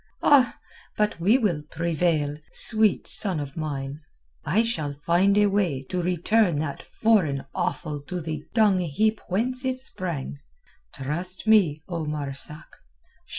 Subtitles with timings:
[0.23, 0.57] Ah!
[0.97, 3.99] but we will prevail, sweet son of mine.
[4.43, 9.63] I shall find a way to return that foreign offal to the dung heap whence
[9.63, 10.39] it sprang.
[10.91, 12.77] Trust me, O Marzak!